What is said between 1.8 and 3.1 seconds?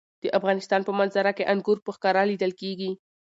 په ښکاره لیدل کېږي.